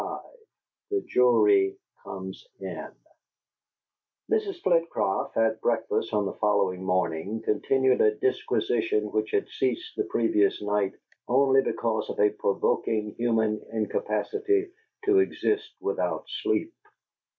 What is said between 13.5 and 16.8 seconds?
incapacity to exist without sleep.